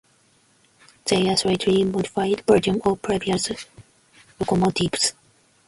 They 1.05 1.29
are 1.29 1.37
slightly 1.37 1.83
modified 1.83 2.41
version 2.47 2.81
of 2.83 3.03
previous 3.03 3.51
locomotives. 4.39 5.13